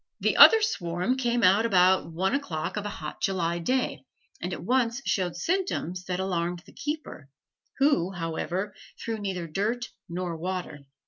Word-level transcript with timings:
The 0.19 0.35
other 0.35 0.63
swarm 0.63 1.15
came 1.15 1.43
out 1.43 1.63
about 1.63 2.11
one 2.11 2.33
o'clock 2.33 2.75
of 2.75 2.87
a 2.87 2.89
hot 2.89 3.21
July 3.21 3.59
day, 3.59 4.03
and 4.41 4.51
at 4.51 4.63
once 4.63 4.99
showed 5.05 5.35
symptoms 5.35 6.05
that 6.05 6.19
alarmed 6.19 6.63
the 6.65 6.73
keeper, 6.73 7.29
who, 7.77 8.11
however, 8.13 8.73
threw 8.99 9.19
neither 9.19 9.45
dirt 9.45 9.89
nor 10.09 10.35
water. 10.35 10.87